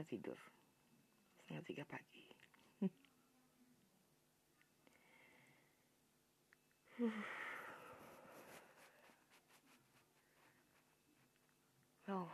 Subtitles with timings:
[0.00, 0.40] bisa tidur.
[1.44, 2.24] Setengah tiga pagi.
[12.08, 12.32] Well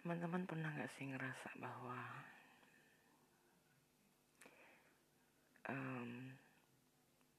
[0.00, 1.98] teman-teman pernah gak sih ngerasa bahwa
[5.66, 6.30] um,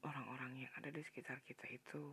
[0.04, 2.12] orang-orang yang ada di sekitar kita itu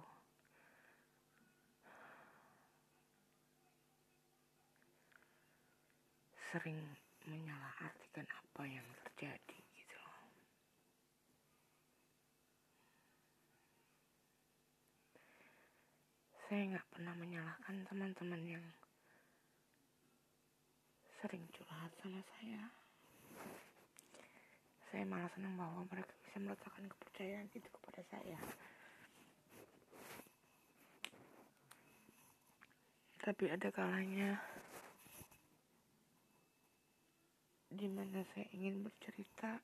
[6.54, 6.77] sering
[7.26, 10.20] menyalahartikan apa yang terjadi gitu loh.
[16.45, 18.66] Saya nggak pernah menyalahkan teman-teman yang
[21.17, 22.70] sering curhat sama saya.
[24.94, 28.39] Saya malah senang bahwa mereka bisa meletakkan kepercayaan itu kepada saya.
[33.25, 34.38] Tapi ada kalanya
[37.76, 39.59] di mana saya ingin bercerita?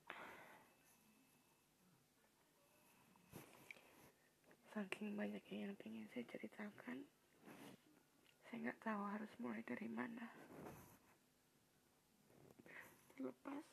[4.75, 7.07] Saking banyaknya yang ingin saya ceritakan
[8.51, 10.27] saya nggak tahu harus mulai dari mana.
[13.15, 13.63] Terlepas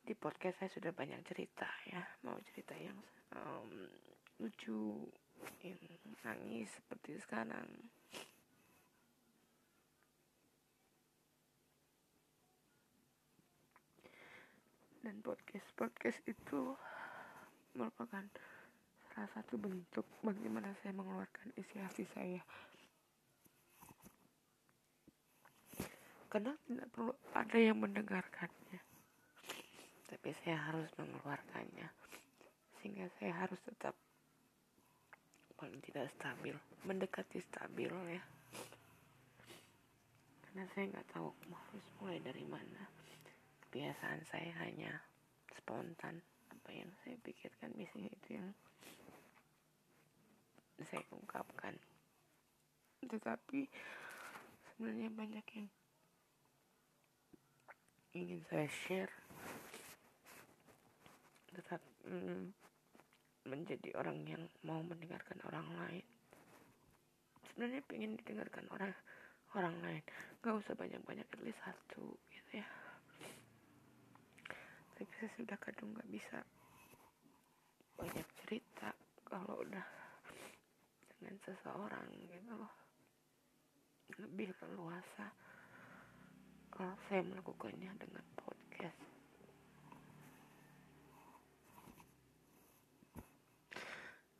[0.00, 2.00] di podcast saya sudah banyak cerita ya.
[2.24, 2.96] Mau cerita yang
[3.36, 3.92] um,
[4.40, 5.04] lucu
[5.60, 5.76] yang
[6.24, 7.68] nangis seperti sekarang
[15.06, 16.74] dan podcast podcast itu
[17.78, 18.26] merupakan
[19.14, 22.42] salah satu bentuk bagaimana saya mengeluarkan isi hati saya.
[26.26, 28.82] Karena tidak perlu ada yang mendengarkannya
[30.10, 31.86] tapi saya harus mengeluarkannya
[32.82, 33.94] sehingga saya harus tetap
[35.54, 36.54] paling tidak stabil
[36.86, 38.22] mendekati stabil ya
[40.46, 42.95] karena saya nggak tahu harus mulai dari mana
[43.66, 45.02] kebiasaan saya hanya
[45.58, 46.22] spontan.
[46.54, 48.48] Apa yang saya pikirkan biasanya itu yang
[50.86, 51.74] saya ungkapkan.
[53.02, 53.66] Tetapi
[54.70, 55.68] sebenarnya banyak yang
[58.14, 59.12] ingin saya share.
[61.50, 62.54] Tetap mm,
[63.50, 66.06] menjadi orang yang mau mendengarkan orang lain.
[67.50, 68.94] Sebenarnya pengen didengarkan orang
[69.58, 70.04] orang lain.
[70.38, 72.85] Nggak usah banyak-banyak at least satu gitu ya
[74.96, 76.40] tapi saya sudah kadang nggak bisa
[78.00, 78.96] banyak cerita
[79.28, 79.84] kalau udah
[81.12, 82.72] dengan seseorang gitu loh.
[84.16, 85.28] Lebih leluasa
[86.72, 89.04] kalau saya melakukannya dengan podcast.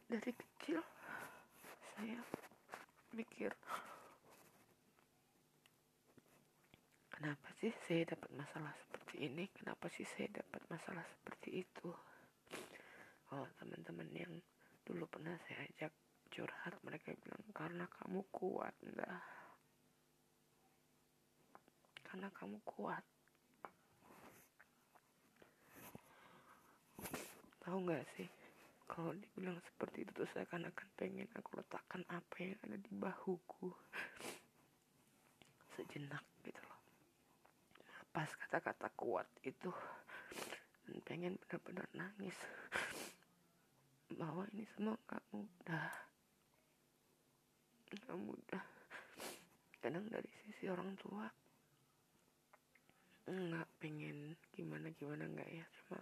[0.09, 0.81] Dari kecil
[1.93, 2.17] saya
[3.13, 3.53] mikir
[7.17, 9.49] kenapa sih saya dapat masalah seperti ini?
[9.57, 11.89] Kenapa sih saya dapat masalah seperti itu?
[13.33, 14.35] Oh teman-teman yang
[14.85, 15.93] dulu pernah saya ajak
[16.29, 19.25] curhat mereka bilang karena kamu kuat dah
[22.07, 23.03] karena kamu kuat.
[27.67, 28.29] Tahu nggak sih
[28.87, 32.93] kalau dibilang seperti itu tuh saya akan akan pengen aku letakkan apa yang ada di
[32.95, 33.75] bahuku.
[35.75, 36.36] Sejenak
[38.17, 39.69] pas kata-kata kuat itu.
[40.89, 42.33] Dan pengen benar-benar nangis.
[44.17, 45.93] Bahwa ini semua gak mudah.
[47.93, 48.65] Gak mudah.
[49.85, 51.29] Kadang dari sisi orang tua
[53.27, 55.67] nggak pengen gimana gimana nggak ya.
[55.83, 56.01] Cuma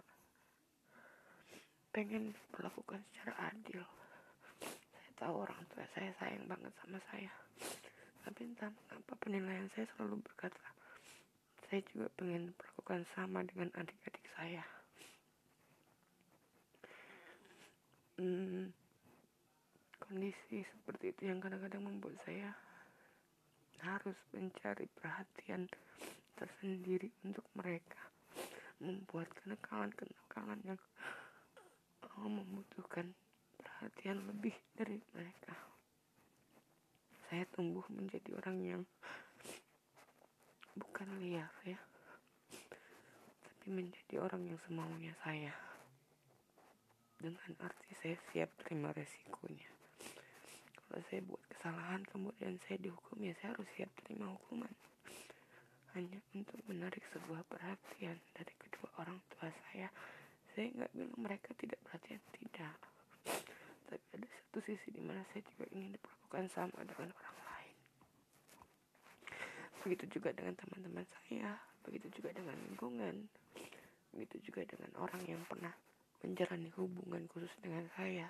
[1.91, 3.83] pengen melakukan secara adil.
[4.93, 7.33] Saya tahu orang tua saya sayang banget sama saya.
[8.23, 10.84] Tapi entah mengapa penilaian saya selalu berkata
[11.65, 14.63] saya juga pengen melakukan sama dengan adik-adik saya.
[18.15, 18.71] Hmm,
[19.99, 22.55] kondisi seperti itu yang kadang-kadang membuat saya
[23.83, 25.67] harus mencari perhatian
[26.39, 27.99] tersendiri untuk mereka
[28.79, 30.79] membuat kenakalan-kenakalan yang
[32.15, 33.11] membutuhkan
[33.59, 35.55] perhatian lebih dari mereka.
[37.27, 38.81] Saya tumbuh menjadi orang yang
[40.75, 41.79] bukan liar ya
[43.65, 45.49] tapi menjadi orang yang semaunya saya.
[47.17, 49.65] Dengan arti saya siap terima resikonya.
[50.77, 54.69] Kalau saya buat kesalahan kemudian saya dihukum ya saya harus siap terima hukuman.
[55.97, 59.89] Hanya untuk menarik sebuah perhatian dari kedua orang tua saya.
[60.53, 62.77] Saya nggak bilang mereka tidak perhatian tidak.
[63.89, 67.44] Tapi ada satu sisi di mana saya juga ingin diperlakukan sama dengan orang
[69.85, 71.61] begitu juga dengan teman-teman saya.
[71.85, 73.15] Begitu juga dengan lingkungan.
[74.17, 75.69] Begitu juga dengan orang yang pernah
[76.25, 78.25] menjalani hubungan khusus dengan saya.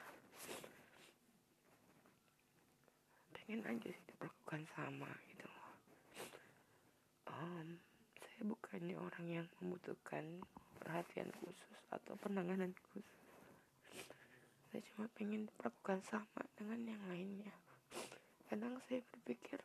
[3.31, 5.47] Pengen aja sih diperlakukan sama gitu.
[7.31, 7.79] Um,
[8.19, 10.43] saya bukannya orang yang membutuhkan
[10.83, 13.07] perhatian khusus atau penanganan khusus.
[14.67, 17.55] Saya cuma pengen diperlakukan sama dengan yang lainnya.
[18.51, 19.63] Kadang saya berpikir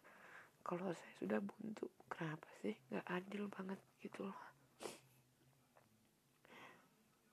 [0.70, 3.75] kalau saya sudah buntu kenapa sih nggak adil banget
[4.06, 4.38] gitu loh?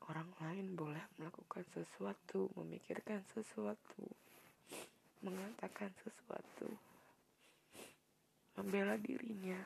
[0.10, 4.10] Orang lain boleh melakukan sesuatu memikirkan sesuatu
[5.22, 6.82] mengatakan sesuatu
[8.58, 9.62] membela dirinya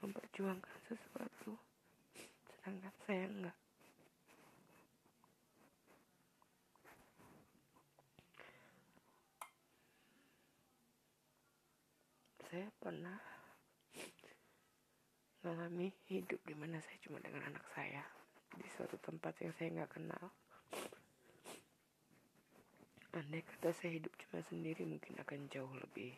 [0.00, 1.60] memperjuangkan sesuatu.
[2.48, 3.58] Sedangkan saya enggak
[12.54, 13.18] saya pernah
[15.42, 18.06] mengalami hidup di mana saya cuma dengan anak saya
[18.54, 20.30] di suatu tempat yang saya nggak kenal.
[23.10, 26.14] Andai kata saya hidup cuma sendiri mungkin akan jauh lebih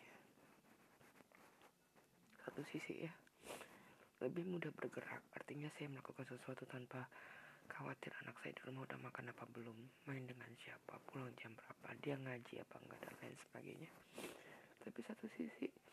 [2.45, 3.13] satu sisi ya
[4.21, 7.09] lebih mudah bergerak artinya saya melakukan sesuatu tanpa
[7.65, 11.97] khawatir anak saya di rumah udah makan apa belum main dengan siapa pulang jam berapa
[12.05, 13.89] dia ngaji apa enggak dan lain sebagainya
[14.85, 15.86] tapi satu sisi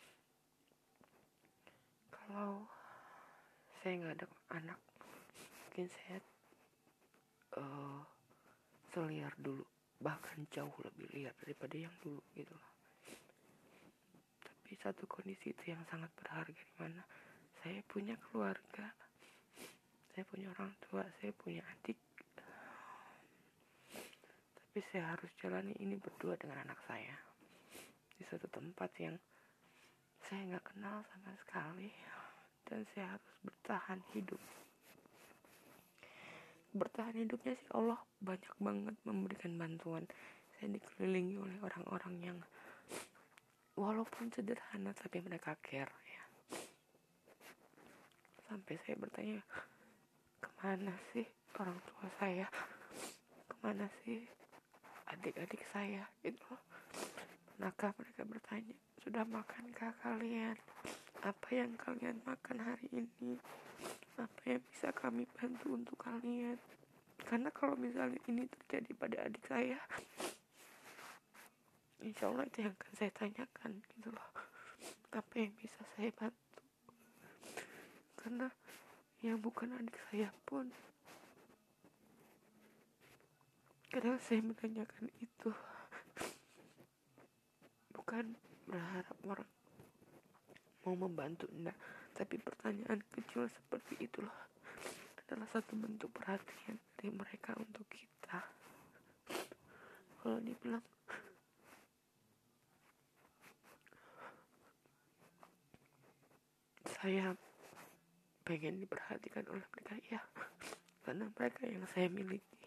[2.25, 2.65] kalau
[3.81, 4.27] saya nggak ada
[4.57, 4.79] anak
[5.75, 6.19] mungkin saya
[7.59, 8.01] uh,
[8.91, 9.63] seliar dulu.
[10.01, 12.71] Bahkan jauh lebih liar daripada yang dulu gitu loh.
[14.41, 17.03] Tapi satu kondisi itu yang sangat berharga di mana
[17.61, 18.89] saya punya keluarga
[20.15, 21.99] saya punya orang tua saya punya adik.
[24.55, 27.19] Tapi saya harus jalani ini berdua dengan anak saya.
[28.15, 29.19] Di suatu tempat yang
[30.25, 31.89] saya nggak kenal sama sekali.
[32.65, 34.41] Dan saya harus bertahan hidup.
[36.75, 40.03] Bertahan hidupnya sih Allah banyak banget memberikan bantuan.
[40.57, 42.37] Saya dikelilingi oleh orang-orang yang
[43.77, 46.23] walaupun sederhana tapi mereka care ya.
[48.49, 49.39] Sampai saya bertanya
[50.41, 51.25] ke mana sih
[51.61, 52.47] orang tua saya?
[53.45, 54.25] Ke mana sih
[55.05, 56.09] adik-adik saya?
[56.25, 56.49] Gitu
[57.55, 58.75] pernahkah mereka bertanya
[59.05, 60.57] sudah makankah kalian?
[61.21, 63.37] Apa yang kalian makan hari ini?
[64.17, 66.57] Apa yang bisa kami bantu untuk kalian?
[67.21, 69.77] Karena kalau misalnya ini terjadi pada adik saya,
[72.01, 74.29] insya Allah itu yang akan saya tanyakan gitu loh.
[75.13, 76.61] Apa yang bisa saya bantu?
[78.17, 78.49] Karena
[79.21, 80.73] yang bukan adik saya pun
[83.93, 85.55] kadang saya menanyakan itu
[87.95, 89.51] bukan berharap orang
[90.85, 91.77] mau membantu enggak
[92.13, 94.45] tapi pertanyaan kecil seperti itulah
[95.25, 98.45] adalah satu bentuk perhatian dari mereka untuk kita.
[100.21, 100.85] Kalau dibilang
[107.01, 107.33] saya
[108.45, 110.21] pengen diperhatikan oleh mereka ya
[111.05, 112.64] karena mereka yang saya miliki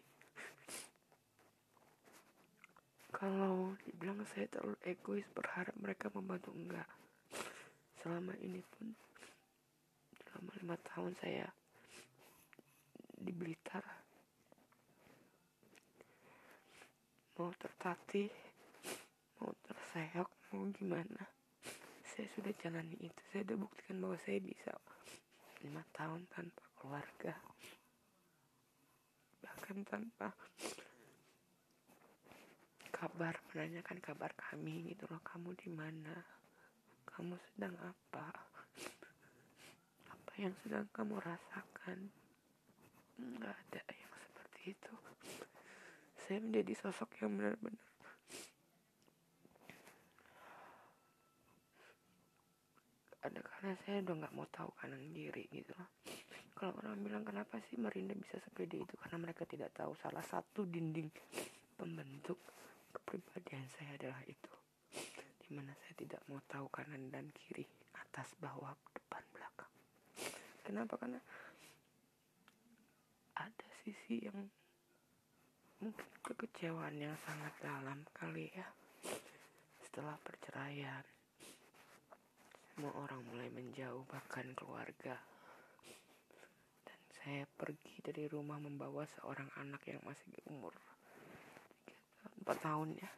[3.08, 6.88] kalau dibilang saya terlalu egois berharap mereka membantu enggak.
[8.00, 8.92] Selama ini pun
[10.22, 11.48] selama lima tahun saya
[13.18, 13.82] di Blitar
[17.38, 18.30] mau tertatih
[19.42, 21.38] mau terseok mau gimana
[22.18, 23.22] saya sudah jalani itu.
[23.30, 24.74] Saya sudah buktikan bahwa saya bisa
[25.62, 27.34] lima tahun tanpa keluarga.
[29.38, 30.34] Bahkan tanpa
[32.98, 36.18] kabar menanyakan kabar kami gitu loh kamu di mana?
[37.06, 38.26] Kamu sedang apa?
[40.10, 42.10] Apa yang sedang kamu rasakan?
[43.22, 44.94] Nggak ada yang seperti itu.
[46.26, 47.86] Saya menjadi sosok yang benar-benar
[53.18, 55.90] ada karena saya udah nggak mau tahu kanan kiri gitu loh.
[56.58, 58.94] Kalau orang bilang kenapa sih Merinda bisa sepede itu?
[58.98, 61.06] Karena mereka tidak tahu salah satu dinding
[61.78, 62.38] pembentuk
[62.92, 64.52] kepribadian saya adalah itu
[65.48, 67.64] di mana saya tidak mau tahu kanan dan kiri
[67.96, 69.72] atas bawah depan belakang.
[70.60, 71.00] Kenapa?
[71.00, 71.16] Karena
[73.32, 74.44] ada sisi yang
[75.80, 78.68] mungkin kekecewaan yang sangat dalam kali ya.
[79.80, 81.00] Setelah perceraian
[82.76, 85.16] semua orang mulai menjauh bahkan keluarga.
[86.84, 90.76] Dan saya pergi dari rumah membawa seorang anak yang masih umur
[92.42, 93.10] empat tahun ya.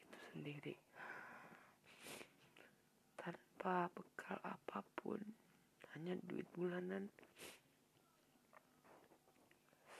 [0.00, 0.74] Itu sendiri.
[3.60, 5.20] Apa bekal apa pun.
[5.92, 7.12] Hanya duit bulanan.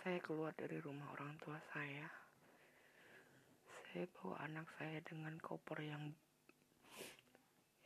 [0.01, 2.09] Saya keluar dari rumah orang tua saya.
[3.93, 6.09] Saya bawa anak saya dengan koper yang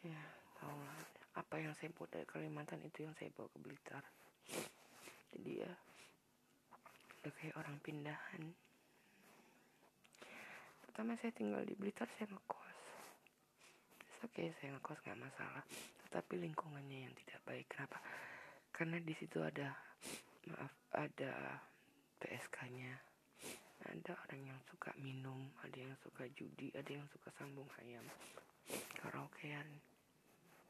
[0.06, 0.22] ya
[0.62, 0.98] tahu lah.
[1.42, 4.04] Apa yang saya buat dari Kalimantan itu yang saya bawa ke Blitar.
[5.34, 5.72] Jadi ya
[7.24, 8.54] kayak orang pindahan
[10.94, 12.78] pertama saya tinggal di Blitar saya ngekos.
[14.22, 15.66] Oke okay, saya ngekos nggak masalah.
[16.06, 17.66] Tetapi lingkungannya yang tidak baik.
[17.66, 17.98] Kenapa?
[18.70, 19.74] Karena di situ ada
[20.46, 21.58] maaf ada
[22.22, 22.94] PSK-nya
[23.90, 28.06] ada orang yang suka minum ada yang suka judi ada yang suka sambung ayam.
[28.94, 29.66] Karaokean.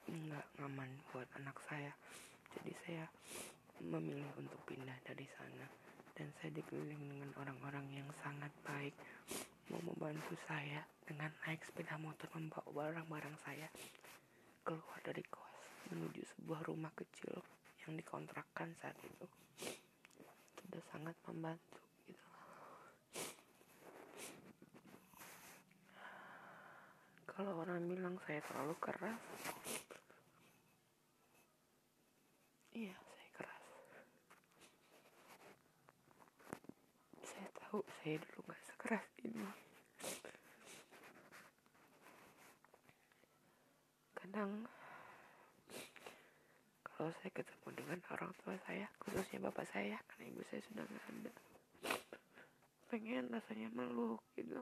[0.08, 1.92] Nggak aman buat anak saya.
[2.56, 3.04] Jadi saya
[3.76, 5.68] memilih untuk pindah dari sana.
[6.16, 8.96] Dan saya dikelilingi dengan orang-orang yang sangat baik
[9.72, 13.68] mau membantu saya dengan naik sepeda motor membawa barang-barang saya
[14.64, 15.60] keluar dari kos
[15.92, 17.40] menuju sebuah rumah kecil
[17.84, 19.26] yang dikontrakkan saat itu.
[20.56, 22.24] Sudah sangat membantu gitu.
[27.28, 29.20] Kalau orang bilang saya terlalu keras
[32.74, 33.64] iya saya keras.
[37.22, 39.48] Saya tahu saya dulu gak sekeras ini.
[44.12, 44.68] Kadang
[46.84, 51.00] kalau saya ketemu dengan orang tua saya khususnya bapak saya karena ibu saya sudah nggak
[51.00, 51.32] ada
[52.92, 54.60] pengen rasanya meluk gitu.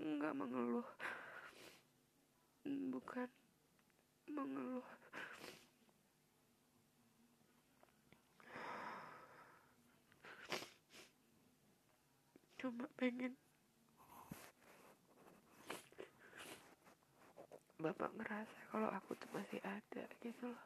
[0.00, 0.88] Nggak mengeluh.
[2.64, 3.28] Bukan
[4.32, 4.88] mengeluh
[12.64, 13.36] cuma pengen
[17.76, 20.64] bapak ngerasa kalau aku tuh masih ada gitu loh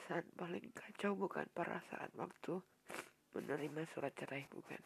[0.00, 2.56] perasaan paling kacau bukan perasaan waktu
[3.36, 4.80] menerima surat cerai bukan.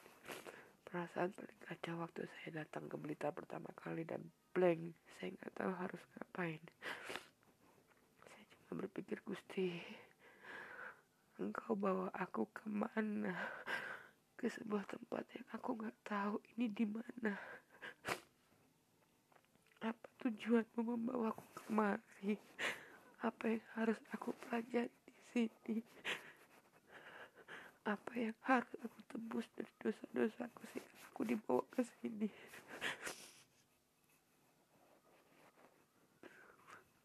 [0.91, 5.71] Perasaan paling kacau waktu saya datang ke Blitar pertama kali dan blank saya nggak tahu
[5.79, 6.63] harus ngapain.
[8.27, 9.79] Saya cuma berpikir Gusti
[11.39, 13.39] engkau bawa aku ke mana?
[14.35, 17.39] Ke sebuah tempat yang aku nggak tahu ini di mana.
[19.79, 22.35] Apa tujuanmu membawaku kemari?
[23.23, 25.04] Apa yang harus aku pelajari
[25.35, 25.83] sini.
[27.85, 32.31] Apa yang harus aku tebus dari dosa-dosaku sehingga aku dibawa ke sini.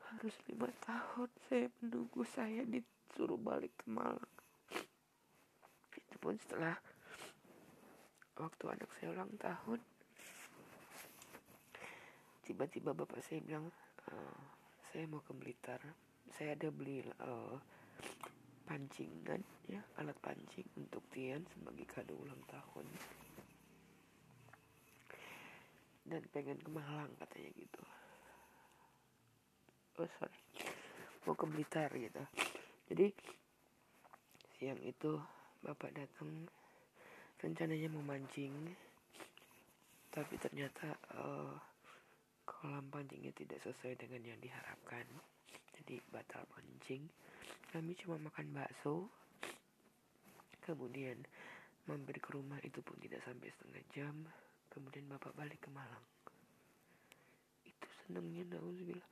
[0.06, 4.36] Harus lima tahun saya menunggu saya disuruh balik ke Malang.
[5.98, 6.78] Itu pun setelah
[8.38, 9.82] waktu anak saya ulang tahun.
[12.46, 13.68] Tiba-tiba bapak saya bilang
[14.10, 14.42] uh,
[14.90, 15.82] saya mau ke Blitar.
[16.30, 17.58] Saya ada beli uh,
[18.70, 22.86] pancingan ya alat pancing untuk Tian sebagai kado ulang tahun.
[26.06, 27.84] Dan pengen ke Malang katanya gitu.
[29.98, 30.42] Oh sorry.
[31.26, 32.24] Mau ke Blitar gitu.
[32.90, 33.14] Jadi
[34.58, 35.18] siang itu
[35.66, 36.50] bapak datang
[37.42, 38.54] rencananya mau mancing.
[40.10, 41.54] Tapi ternyata uh,
[42.46, 45.06] kolam pancingnya tidak sesuai dengan yang diharapkan.
[45.78, 47.06] Jadi batal mancing
[47.70, 49.10] kami cuma makan bakso.
[50.66, 51.18] Kemudian
[51.90, 54.16] mampir ke rumah itu pun tidak sampai setengah jam.
[54.70, 56.06] Kemudian bapak balik ke Malang.
[57.66, 59.10] Itu senangnya nauzubillah.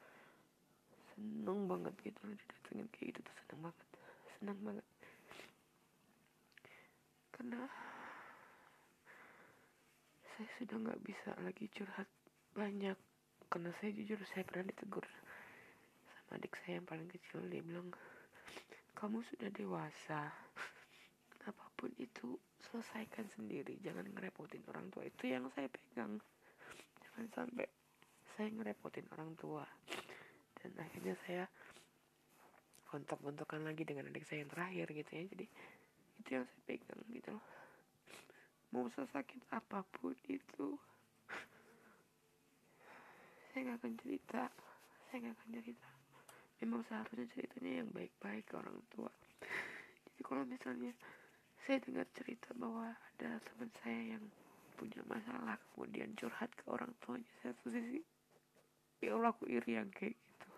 [1.18, 3.88] Seneng banget gitu didatengin kayak gitu tuh seneng banget.
[4.38, 4.88] Senang banget.
[7.34, 7.62] Karena
[10.38, 12.10] saya sudah nggak bisa lagi curhat
[12.54, 12.98] banyak.
[13.50, 15.06] Karena saya jujur saya pernah ditegur
[16.36, 17.40] adik saya yang paling kecil.
[17.48, 17.90] Dia bilang
[18.98, 20.26] kamu sudah dewasa.
[21.50, 22.34] Apa pun itu
[22.66, 23.78] selesaikan sendiri.
[23.86, 25.06] Jangan ngerepotin orang tua.
[25.06, 26.18] Itu yang saya pegang.
[27.06, 27.70] Jangan sampai
[28.34, 29.64] saya ngerepotin orang tua.
[30.58, 31.46] Dan akhirnya saya
[32.90, 35.24] kontak-kontakan lagi dengan adik saya yang terakhir gitu ya.
[35.30, 35.46] Jadi
[36.18, 37.46] itu yang saya pegang gitu loh.
[38.74, 40.74] Mau sesakit apa pun itu
[43.54, 44.50] saya nggak akan cerita.
[45.08, 45.97] Saya nggak akan cerita
[46.62, 49.12] memang seharusnya ceritanya yang baik-baik ke orang tua.
[50.06, 50.92] Jadi kalau misalnya
[51.66, 54.24] saya dengar cerita bahwa ada teman saya yang
[54.78, 58.00] punya masalah kemudian curhat ke orang tuanya saya tuh sisi
[59.02, 60.50] ya Allah aku iri yang kayak gitu.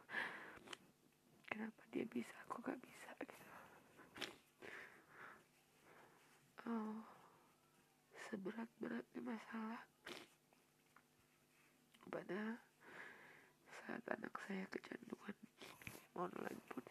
[1.48, 2.36] Kenapa dia bisa?
[2.48, 3.10] Aku gak bisa?
[3.24, 3.48] Gitu.
[6.68, 7.20] Oh
[8.30, 9.82] seberat-beratnya masalah.
[12.10, 12.42] Pada
[13.82, 15.36] saat anak saya kecanduan
[16.20, 16.84] online pun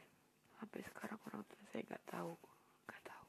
[0.56, 2.32] sampai sekarang orang tua saya nggak tahu
[2.88, 3.26] nggak tahu.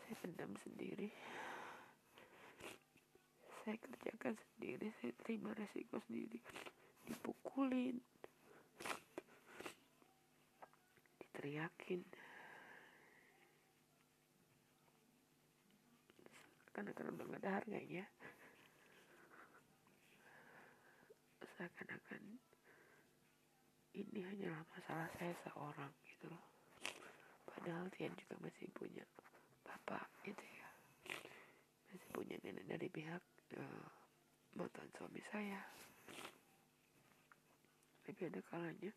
[0.00, 1.12] Saya pendam sendiri.
[3.62, 6.40] Saya kerjakan sendiri saya terima resiko sendiri.
[7.04, 8.00] Dipukulin
[11.20, 12.00] diteriakin.
[16.72, 18.04] Karena karena udah gak ada harganya
[21.58, 22.22] seakan-akan
[23.98, 26.44] ini hanyalah masalah saya seorang gitu loh.
[27.50, 29.02] Padahal Tian juga masih punya
[29.66, 30.68] bapak gitu ya.
[31.90, 33.22] Masih punya nenek dari pihak
[33.58, 33.86] uh,
[34.54, 35.58] mantan suami saya.
[38.06, 38.94] Tapi ada kalanya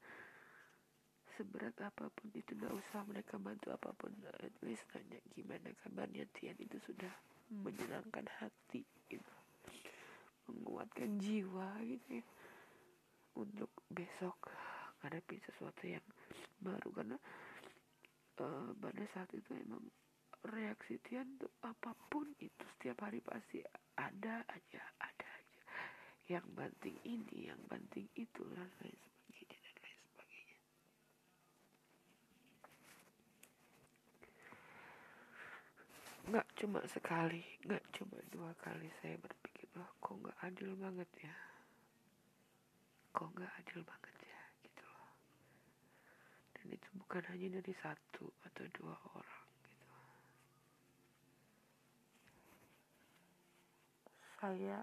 [1.33, 6.29] seberat apa pun itu gak usah mereka bantu apa pun at least nanya gimana kabarnya.
[6.37, 7.09] Tian itu sudah
[7.49, 9.33] menyenangkan hati gitu.
[10.45, 12.25] Menguatkan jiwa gitu ya
[13.37, 14.51] untuk besok
[15.01, 16.05] menghadapi sesuatu yang
[16.61, 16.89] baru.
[16.93, 17.17] Karena
[18.41, 19.81] uh, pada saat itu emang
[20.41, 23.61] reaksi Tian tuh apa pun itu setiap hari pasti
[23.97, 25.61] ada aja ada aja.
[26.29, 30.57] Yang banting ini yang banting itu dan lain sebagainya dan lain sebagainya.
[36.31, 41.50] Nggak cuma sekali nggak cuma dua kali saya berpikir wah kok nggak adil banget ya
[43.11, 45.11] kok nggak adil banget ya gitu loh.
[46.55, 49.89] Dan itu bukan hanya dari satu atau dua orang gitu.
[54.39, 54.77] Saya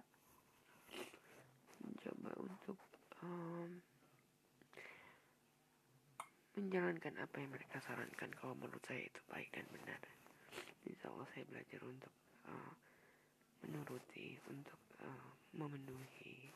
[1.80, 2.78] mencoba untuk
[3.24, 3.80] um,
[6.58, 8.30] menjalankan apa yang mereka sarankan.
[8.36, 10.00] Kalau menurut saya itu baik dan benar.
[10.84, 12.14] Insya Allah saya belajar untuk
[12.50, 12.72] uh,
[13.64, 16.50] menuruti untuk uh, memenuhi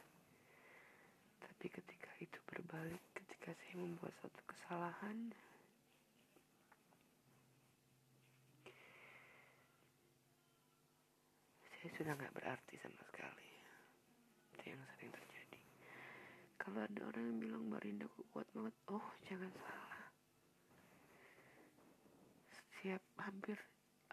[1.43, 5.35] tapi ketika itu berbalik ketika saya membuat suatu kesalahan
[11.83, 13.51] saya sudah nggak berarti sama sekali.
[14.55, 15.61] Itu yang sering terjadi.
[16.55, 18.75] Kalau ada orang yang bilang Mbak Rinda kuat banget?
[18.87, 20.07] Oh jangan salah.
[22.55, 23.59] Setiap hampir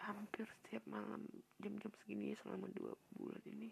[0.02, 1.22] hampir setiap malam
[1.62, 3.70] jam-jam segini selama dua bulan ini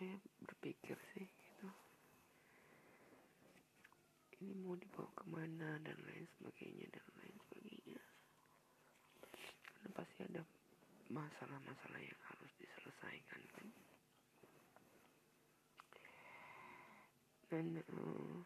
[0.00, 1.68] saya berpikir sih gitu.
[4.40, 8.00] Ini mau dibawa ke mana dan lain sebagainya dan lain sebagainya.
[9.60, 10.40] Karena pasti ada
[11.12, 13.68] masalah-masalah yang harus diselesaikan kan.
[17.52, 18.40] Dan uh,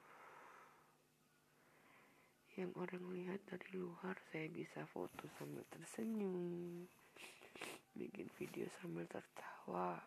[2.59, 6.91] yang orang lihat dari luar saya bisa foto sambil tersenyum
[7.95, 10.03] bikin video sambil tertawa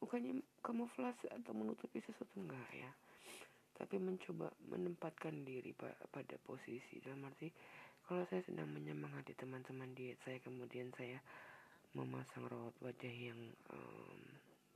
[0.00, 2.90] bukannya kamuflase atau menutupi sesuatu enggak ya.
[3.76, 5.72] Tapi mencoba menempatkan diri
[6.12, 7.00] pada posisi.
[7.00, 7.52] Dalam arti
[8.04, 11.20] kalau saya sedang menyemangati teman-teman diet saya kemudian saya
[11.94, 14.20] memasang raut wajah yang um,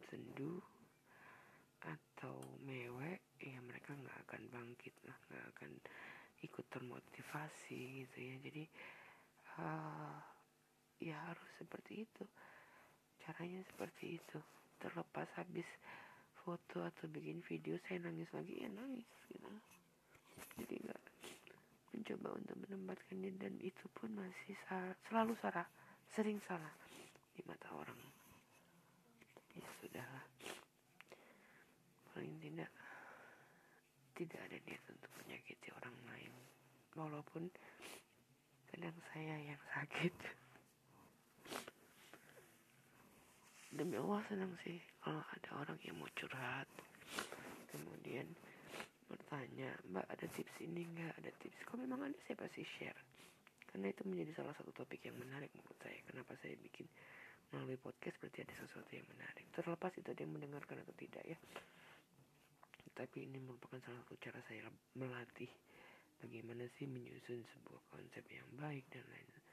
[0.08, 0.60] sendu
[1.84, 5.70] atau mewek ya mereka nggak akan bangkit lah nggak akan
[6.44, 8.36] ikut termotivasi gitu ya.
[8.40, 8.64] Jadi
[9.60, 10.16] uh,
[11.00, 12.24] ya harus seperti itu.
[13.24, 14.38] Caranya seperti itu
[14.80, 15.66] terlepas habis
[16.44, 19.48] foto atau bikin video saya nangis lagi ya nangis gitu.
[20.60, 21.02] Jadi nggak
[21.94, 24.56] mencoba untuk menempatkan diri dan itu pun masih
[25.08, 25.64] selalu salah
[26.12, 26.70] sering salah
[27.32, 27.98] di mata orang.
[29.56, 30.26] Ya sudahlah.
[32.12, 32.70] Paling tidak
[34.14, 36.32] tidak ada niat untuk menyakiti orang lain.
[36.94, 37.50] Walaupun
[38.70, 40.43] kadang saya yang sakit
[43.74, 46.70] demi Allah senang sih kalau ada orang yang mau curhat.
[47.74, 48.30] Kemudian
[49.10, 51.12] bertanya mbak ada tips ini nggak?
[51.20, 51.58] Ada tips?
[51.66, 52.96] Kalau memang ada saya pasti share.
[53.68, 55.98] Karena itu menjadi salah satu topik yang menarik menurut saya.
[56.06, 56.86] Kenapa saya bikin
[57.50, 59.44] melalui podcast berarti ada sesuatu yang menarik.
[59.50, 61.38] Terlepas itu ada yang mendengarkan atau tidak ya.
[62.94, 65.50] Tapi ini merupakan salah satu cara saya melatih
[66.22, 69.43] bagaimana sih menyusun sebuah konsep yang baik dan lain uh,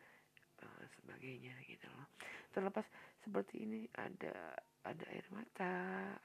[1.02, 2.08] sebagainya gitu loh.
[2.52, 2.86] Terlepas
[3.22, 5.74] seperti ini ada ada air mata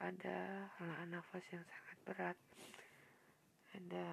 [0.01, 2.39] ada helaan nafas yang sangat berat
[3.77, 4.09] ada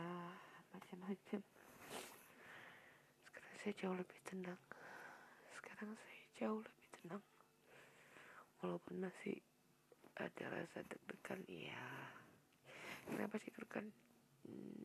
[0.75, 1.41] macam-macam.
[3.63, 4.59] Saya jauh lebih tenang.
[5.55, 7.23] Sekarang saya jauh lebih tenang.
[8.59, 9.39] Walaupun masih
[10.19, 11.87] ada rasa deg-degan ya.
[13.07, 13.87] Kenapa sih deg-degan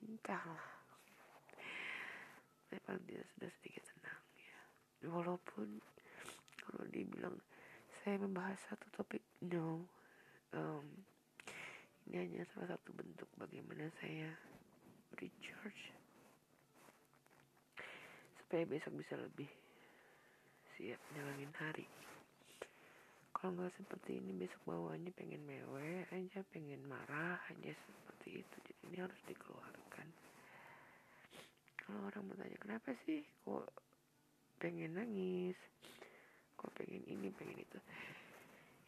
[0.07, 0.67] entahlah.
[2.71, 4.23] Saya paling tidak sudah sedikit tenang
[5.07, 5.79] walaupun
[6.63, 7.37] kalau dibilang
[8.03, 9.85] saya membahas satu topik no.
[10.57, 10.87] Um,
[12.09, 14.33] ini hanya salah satu bentuk bagaimana saya
[15.21, 15.93] recharge
[18.41, 19.51] supaya besok bisa lebih
[20.73, 21.85] siap jalanin hari.
[23.37, 28.57] Kalau nggak seperti ini besok bawaannya pengen mewe aja pengen marah aja seperti itu.
[28.65, 30.09] Jadi ini harus dikeluarkan.
[31.77, 33.69] Kalau orang bertanya kenapa sih kok
[34.59, 35.55] pengen nangis
[36.59, 37.79] kok pengen ini pengen itu.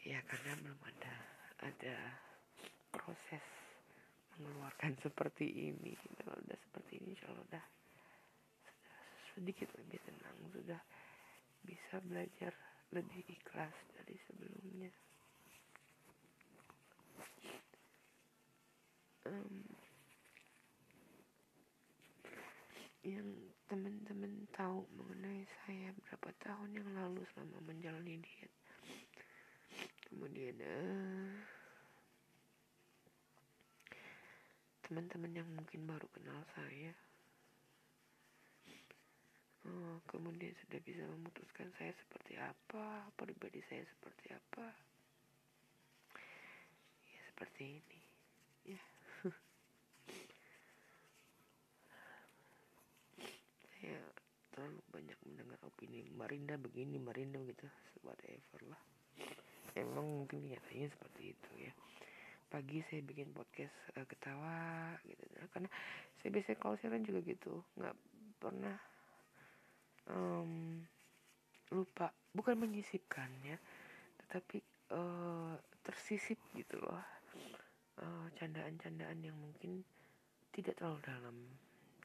[0.02, 1.14] Ya karena belum ada
[1.70, 1.96] ada
[2.90, 3.44] proses
[4.34, 5.94] mengeluarkan seperti ini.
[6.18, 7.64] Kalau udah seperti ini Allah udah
[9.38, 10.82] sedikit lebih tenang sudah
[11.62, 12.50] bisa belajar
[12.90, 14.90] lebih ikhlas dari sebelumnya.
[19.30, 19.62] Um,
[23.06, 23.30] yang
[23.70, 25.29] teman-teman tahu mengenai
[25.70, 28.50] saya berapa tahun yang lalu selama menjalani diet
[30.10, 31.30] kemudian uh,
[34.82, 36.90] teman-teman yang mungkin baru kenal saya
[39.60, 44.72] Oh, kemudian sudah bisa memutuskan saya seperti apa, pribadi saya seperti apa.
[47.04, 48.00] Ya seperti ini.
[48.64, 48.80] Ya.
[48.80, 48.99] saya
[54.60, 57.64] terlalu banyak mendengar opini Marinda begini, Marinda begitu,
[58.04, 58.80] whatever lah.
[59.72, 61.72] Emang mungkin kenyataannya seperti itu ya.
[62.52, 65.72] Pagi saya bikin podcast uh, ketawa gitu, nah, karena
[66.20, 67.96] saya biasanya kalau siaran juga gitu, nggak
[68.36, 68.76] pernah
[70.12, 70.84] um,
[71.70, 73.56] lupa bukan menyisipkan ya
[74.26, 74.58] tetapi
[74.94, 75.54] uh,
[75.86, 76.98] tersisip gitu loh
[78.02, 79.86] uh, candaan-candaan yang mungkin
[80.50, 81.36] tidak terlalu dalam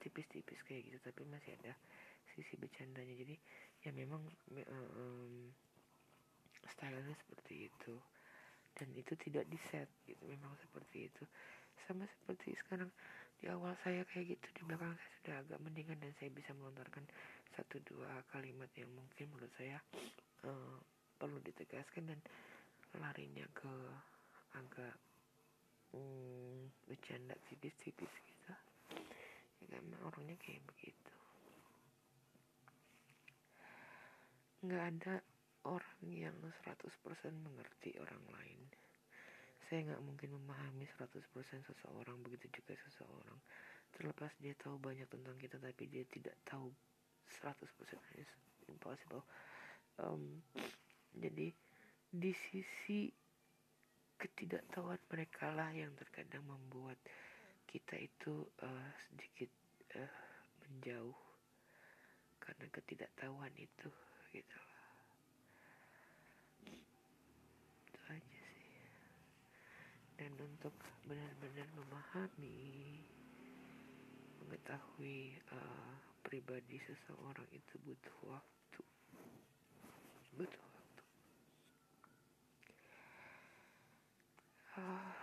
[0.01, 1.73] tipis-tipis kayak gitu tapi masih ada
[2.35, 3.15] sisi bercandanya.
[3.15, 3.35] Jadi
[3.87, 4.21] ya memang
[4.51, 5.49] uh, um,
[6.75, 7.95] stylenya seperti itu.
[8.75, 11.23] Dan itu tidak di set gitu memang seperti itu.
[11.87, 12.91] Sama seperti sekarang
[13.39, 17.03] di awal saya kayak gitu di belakang saya sudah agak mendingan dan saya bisa melontarkan
[17.55, 19.79] satu dua kalimat yang mungkin menurut saya
[20.43, 20.75] uh,
[21.15, 22.19] perlu ditegaskan dan
[22.99, 23.71] larinya ke
[24.55, 24.95] agak
[25.95, 28.53] um, bercanda tipis-tipis gitu.
[29.71, 31.14] Ya orangnya kayak begitu
[34.65, 35.15] nggak ada
[35.65, 36.85] orang yang 100%
[37.41, 38.61] mengerti orang lain.
[39.65, 41.25] Saya nggak mungkin memahami 100%
[41.65, 43.37] seseorang begitu juga seseorang.
[43.93, 46.69] Terlepas dia tahu banyak tentang kita tapi dia tidak tahu
[47.41, 47.65] 100%
[48.21, 48.29] is
[48.69, 49.25] impossible.
[49.97, 50.41] Um,
[51.17, 51.49] jadi
[52.13, 53.09] di sisi
[54.15, 56.99] ketidaktahuan mereka lah yang terkadang membuat
[57.65, 59.49] kita itu uh, sedikit
[59.97, 60.13] uh,
[60.65, 61.17] menjauh.
[62.37, 63.89] Karena ketidaktahuan itu
[64.35, 64.59] gitu
[67.87, 68.83] itu aja sih.
[70.19, 70.75] Dan untuk
[71.07, 72.99] benar-benar memahami
[74.43, 78.81] mengetahui uh, pribadi seseorang itu butuh waktu.
[80.35, 81.03] Butuh waktu.
[84.75, 85.15] Uh,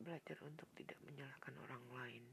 [0.00, 2.24] belajar untuk tidak menyalahkan orang lain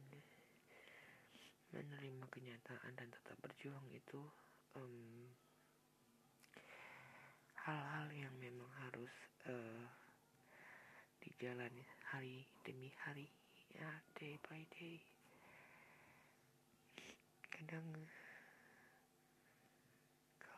[1.73, 4.21] menerima kenyataan dan tetap berjuang itu
[7.63, 9.13] hal-hal yang memang harus
[9.47, 9.87] uh,
[11.23, 11.81] dijalani
[12.11, 13.25] hari demi hari
[13.71, 13.87] ya
[14.19, 14.99] day by day.
[17.47, 17.87] Kadang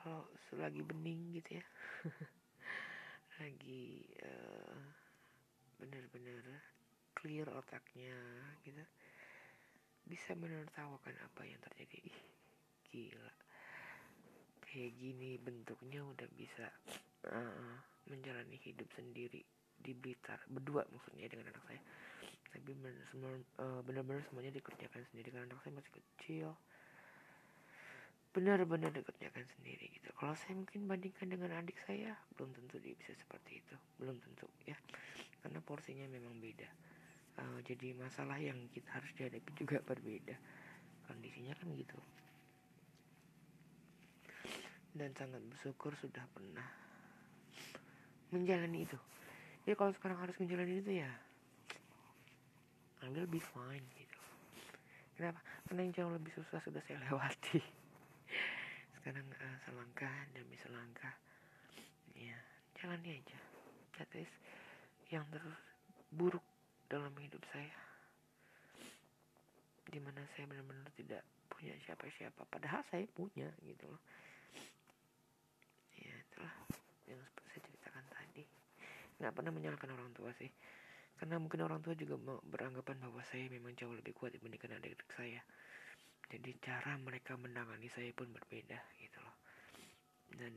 [0.05, 0.25] kalau
[0.57, 1.65] lagi bening gitu ya
[3.41, 4.77] lagi uh,
[5.77, 6.41] benar-benar
[7.13, 8.13] clear otaknya
[8.65, 8.81] gitu
[10.05, 11.97] bisa menertawakan apa yang terjadi.
[12.05, 12.19] Ih,
[12.93, 13.33] gila.
[14.61, 16.65] Kayak gini bentuknya udah bisa
[17.29, 19.41] uh, menjalani hidup sendiri
[19.75, 21.81] di Blitar berdua maksudnya dengan anak saya.
[22.55, 22.71] Tapi
[23.83, 25.33] benar-benar uh, semuanya dikerjakan sendiri.
[25.33, 26.47] Karena anak saya masih kecil.
[28.35, 30.11] Benar-benar dikerjakan sendiri gitu.
[30.15, 33.75] Kalau saya mungkin bandingkan dengan adik saya belum tentu dia bisa seperti itu.
[33.97, 34.75] Belum tentu ya.
[35.39, 36.94] Karena porsinya memang beda
[37.39, 40.35] uh, jadi masalah yang kita harus dihadapi juga berbeda.
[41.05, 41.97] Kondisinya kan gitu.
[44.95, 46.65] Dan sangat bersyukur sudah pernah
[48.31, 48.97] menjalani itu.
[49.65, 51.11] Jadi kalau sekarang harus menjalani itu ya
[53.05, 54.19] I will be fine gitu.
[55.13, 55.37] Kenapa?
[55.69, 57.61] Karena yang jauh lebih susah sudah saya lewati.
[58.97, 61.13] Sekarang uh, selangkah demi selangkah.
[62.17, 62.33] Ya
[62.81, 63.39] jalani aja.
[64.01, 64.31] That is
[65.13, 65.59] yang terus
[66.09, 66.41] buruk
[66.95, 67.75] dalam hidup saya.
[69.83, 72.47] Di mana saya benar-benar tidak punya siapa-siapa.
[72.47, 73.99] Padahal saya punya gitu loh.
[75.99, 76.55] Ya itulah
[77.11, 78.43] yang seperti saya ceritakan tadi.
[79.19, 80.47] Nggak pernah menyalahkan orang tua sih.
[81.19, 85.43] Karena mungkin orang tua juga beranggapan bahwa saya memang jauh lebih kuat dibandingkan adik-adik saya.
[86.31, 89.35] Jadi cara mereka menangani saya pun berbeda gitu loh.
[90.31, 90.51] Dan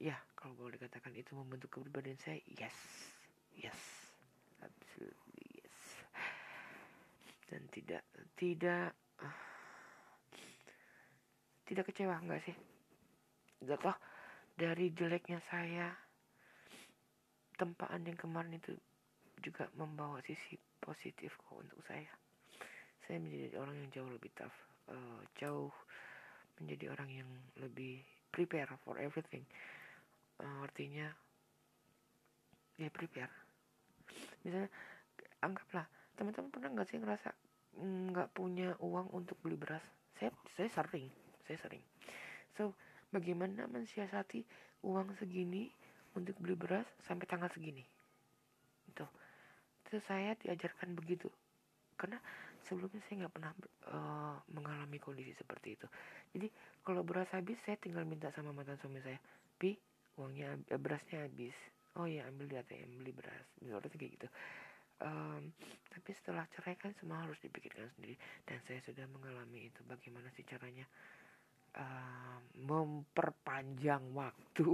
[0.00, 2.76] ya kalau boleh dikatakan itu membentuk kepribadian saya yes.
[3.56, 3.99] Yes
[5.06, 5.78] yes.
[7.48, 8.02] Dan tidak
[8.36, 9.40] tidak uh,
[11.66, 12.56] tidak kecewa enggak sih?
[13.60, 13.96] Toh
[14.56, 15.88] dari jeleknya saya
[17.56, 18.72] tempaan yang kemarin itu
[19.40, 22.08] juga membawa sisi positif kok untuk saya.
[23.04, 24.56] Saya menjadi orang yang jauh lebih tough
[24.88, 25.72] uh, jauh
[26.60, 29.44] menjadi orang yang lebih prepare for everything.
[30.40, 31.08] Uh, artinya
[32.80, 33.49] ya prepare
[34.42, 34.70] misalnya
[35.40, 37.30] anggaplah teman-teman pernah nggak sih ngerasa
[37.80, 39.82] mm, nggak punya uang untuk beli beras?
[40.16, 41.08] Saya saya sering
[41.48, 41.82] saya sering.
[42.54, 42.76] So
[43.10, 44.44] bagaimana mensiasati
[44.86, 45.66] uang segini
[46.14, 47.82] untuk beli beras sampai tanggal segini?
[48.86, 49.06] Itu.
[49.86, 51.26] Itu saya diajarkan begitu.
[51.98, 52.20] Karena
[52.62, 53.52] sebelumnya saya nggak pernah
[53.90, 55.86] uh, mengalami kondisi seperti itu.
[56.36, 56.46] Jadi
[56.84, 59.18] kalau beras habis saya tinggal minta sama mantan suami saya
[59.60, 59.76] pi
[60.20, 61.56] uangnya berasnya habis
[61.98, 63.46] oh ya ambil di ATM beli beras.
[63.58, 64.28] Misalnya kayak gitu.
[65.00, 65.56] Um,
[65.88, 68.14] tapi setelah cerai kan semua harus dipikirkan sendiri.
[68.46, 69.80] Dan saya sudah mengalami itu.
[69.88, 70.86] Bagaimana sih caranya
[71.80, 74.70] uh, memperpanjang waktu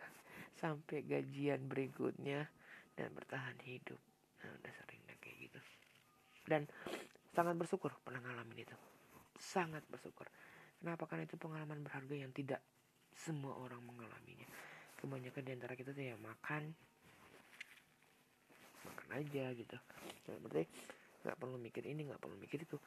[0.62, 2.46] sampai gajian berikutnya
[2.94, 3.98] dan bertahan hidup.
[4.44, 5.58] Nah, udah sering kayak gitu.
[6.44, 6.68] Dan
[7.34, 8.76] sangat bersyukur pernah ngalamin itu.
[9.34, 10.30] Sangat bersyukur.
[10.78, 11.08] Kenapa?
[11.08, 12.60] Karena itu pengalaman berharga yang tidak
[13.14, 14.46] semua orang mengalaminya
[15.04, 16.72] kebanyakan di antara kita tuh ya makan.
[18.88, 19.76] Makan aja gitu.
[20.32, 20.64] Nah, berarti
[21.24, 22.80] nggak perlu mikir ini nggak perlu mikir itu.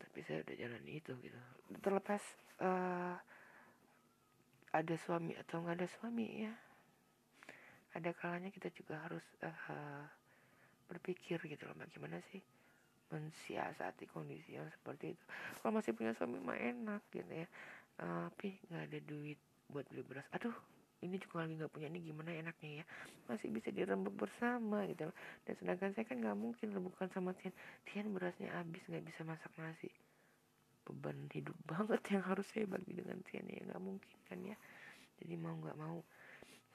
[0.00, 1.38] Tapi saya udah jalan itu gitu.
[1.84, 2.22] Terlepas
[2.64, 3.16] uh,
[4.72, 6.52] ada suami atau nggak ada suami ya.
[7.92, 10.04] Ada kalanya kita juga harus uh,
[10.88, 12.40] berpikir gitu loh bagaimana sih
[13.08, 15.24] mensiasati kondisi yang seperti itu?
[15.60, 17.48] Kalau masih punya suami mah enak gitu ya.
[18.00, 20.24] Uh, tapi nggak ada duit buat beli beras.
[20.32, 22.84] Aduh ini juga lagi nggak punya ini gimana enaknya ya?
[23.30, 25.10] Masih bisa dirembuk bersama gitu
[25.46, 27.54] dan sedangkan saya kan nggak mungkin rembukan sama Tian.
[27.86, 29.90] Tian berasnya habis nggak bisa masak nasi.
[30.82, 34.56] Beban hidup banget yang harus saya bagi dengan Tian ya nggak mungkin kan ya?
[35.22, 36.02] Jadi mau nggak mau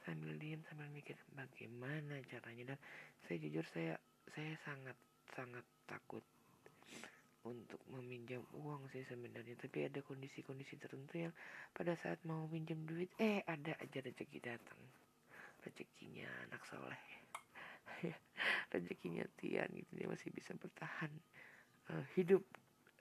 [0.04, 2.74] sambil diem sambil mikir bagaimana caranya?
[2.74, 2.78] Dan
[3.28, 3.94] saya jujur saya
[4.32, 4.96] saya sangat
[5.36, 6.24] sangat takut
[7.44, 9.54] untuk meminjam uang sih sebenarnya.
[9.60, 11.34] Tapi ada kondisi-kondisi tertentu yang
[11.76, 14.80] pada saat mau minjem duit eh ada aja rezeki datang.
[15.64, 17.04] Rezekinya anak soleh.
[18.72, 21.12] Rezekinya Tian gitu dia masih bisa bertahan
[21.92, 22.44] uh, hidup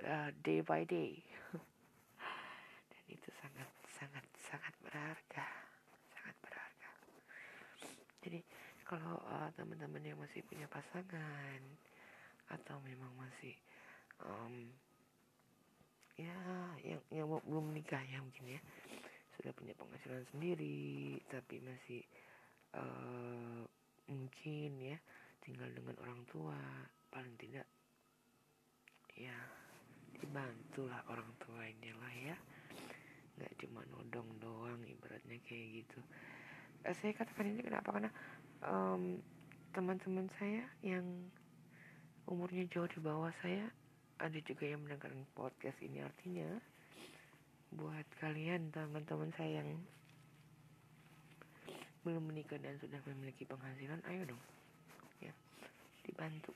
[0.04, 1.20] uh, day by day.
[2.92, 5.48] Dan itu sangat sangat sangat berharga.
[6.12, 6.90] Sangat berharga.
[8.24, 8.40] Jadi
[8.84, 11.60] kalau uh, teman-teman yang masih punya pasangan
[12.52, 13.56] atau memang masih
[14.22, 14.70] um,
[16.14, 16.38] ya
[16.86, 18.62] yang yang belum menikah ya mungkin ya.
[19.40, 22.02] Sudah punya penghasilan sendiri tapi masih
[22.78, 23.66] uh,
[24.06, 24.98] mungkin ya
[25.42, 26.60] tinggal dengan orang tua.
[27.10, 27.66] Paling tidak
[29.14, 29.38] ya
[30.18, 32.38] dibantulah orang tua ini lah ya.
[33.42, 36.00] Nggak cuma nodong doang ibaratnya kayak gitu.
[36.84, 37.96] Eh, saya katakan ini kenapa?
[37.96, 38.12] Karena
[38.68, 39.18] um,
[39.74, 41.06] teman-teman saya yang
[42.30, 43.68] umurnya jauh di bawah saya
[44.22, 46.50] ada juga yang mendengarkan podcast ini artinya
[47.74, 49.82] buat kalian teman-teman saya yang
[52.04, 54.44] belum menikah dan sudah memiliki penghasilan ayo dong.
[55.24, 55.34] Ya
[56.06, 56.52] dibantu.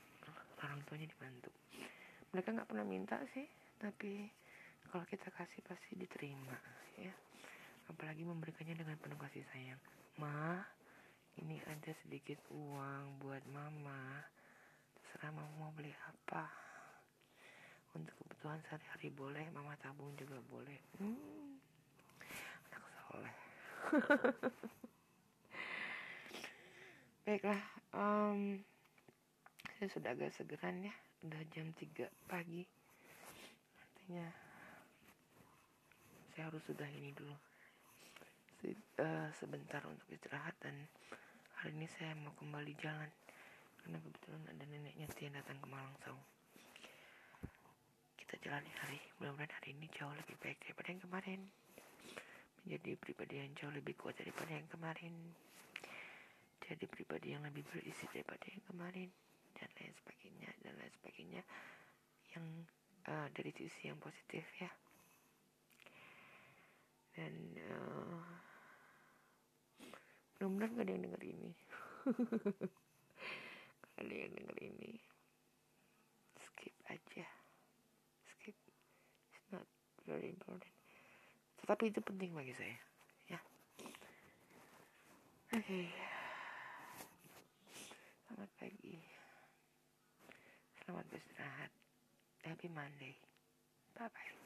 [0.62, 1.50] Orang tuanya dibantu.
[2.34, 3.48] Mereka nggak pernah minta sih
[3.80, 4.28] tapi
[4.92, 6.54] kalau kita kasih pasti diterima
[7.00, 7.14] ya.
[7.88, 9.80] Apalagi memberikannya dengan penuh kasih sayang.
[10.20, 10.60] Ma
[11.40, 14.22] ini ada sedikit uang buat mama.
[15.00, 16.67] Terserah mama mau beli apa
[17.96, 20.78] untuk kebutuhan sehari-hari boleh mama tabung juga boleh.
[21.00, 21.56] Hmm,
[22.68, 23.36] anak soleh.
[27.28, 27.60] Baiklah
[27.92, 28.64] um,
[29.78, 30.94] saya sudah agak segeran ya.
[31.24, 32.64] Udah jam 3 pagi.
[33.80, 34.26] Artinya
[36.32, 37.36] saya harus sudah ini dulu.
[38.58, 40.74] Se uh, sebentar untuk istirahat dan
[41.58, 43.10] hari ini saya mau kembali jalan.
[43.82, 46.18] Karena kebetulan ada neneknya Tian datang ke Malang Sau
[48.28, 51.40] kita jalani hari mudah-mudahan hari ini jauh lebih baik daripada yang kemarin.
[52.60, 55.16] Menjadi pribadi yang jauh lebih kuat daripada yang kemarin.
[56.60, 59.08] Jadi pribadi yang lebih berisi daripada yang kemarin.
[59.56, 61.40] Dan lain sebagainya dan lain sebagainya.
[62.36, 62.44] Yang
[63.08, 64.68] uh, dari sisi yang positif ya.
[67.16, 67.32] Dan
[67.64, 68.28] uh,
[70.36, 71.52] mudah-mudahan gak ada yang denger ini.
[73.96, 75.00] Gak ada yang denger ini.
[76.44, 77.37] Skip aja
[80.08, 80.72] very important.
[81.60, 82.76] Tetapi itu penting bagi saya
[83.28, 83.40] ya.
[85.52, 85.60] Oke.
[85.60, 85.86] Okay.
[88.24, 88.96] selamat pagi.
[90.80, 91.70] Selamat beristirahat.
[92.48, 93.12] Happy Monday.
[93.92, 94.37] Bye bye